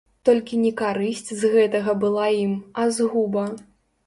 [0.27, 3.47] Толькі не карысць з гэтага была ім, а згуба.